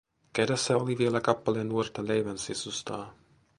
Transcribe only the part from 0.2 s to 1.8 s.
Kädessä oli vielä kappale